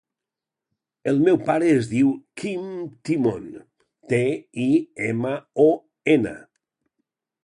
El 1.09 1.19
meu 1.25 1.35
pare 1.49 1.65
es 1.73 1.89
diu 1.91 2.07
Quim 2.43 2.63
Timon: 3.09 3.43
te, 4.13 4.21
i, 4.65 4.71
ema, 5.09 5.35
o, 5.65 5.67
ena. 6.15 6.33